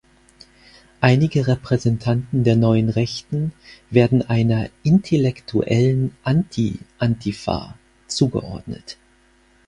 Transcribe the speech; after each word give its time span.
Einige 0.99 1.45
Repräsentanten 1.45 2.43
der 2.43 2.55
Neuen 2.55 2.89
Rechten 2.89 3.53
werden 3.91 4.27
einer 4.27 4.67
„intellektuellen 4.81 6.17
Anti-Antifa“ 6.23 7.75
zugeordnet. 8.07 8.97